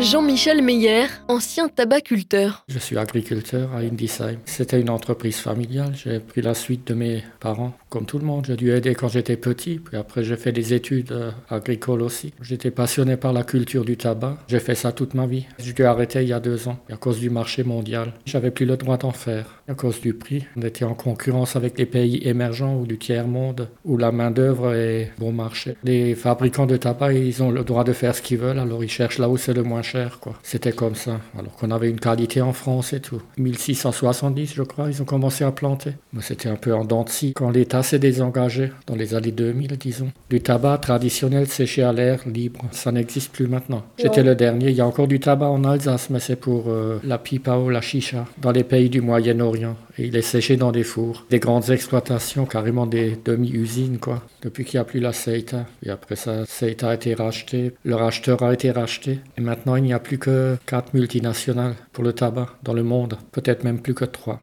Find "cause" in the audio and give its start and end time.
16.96-17.20, 19.74-20.00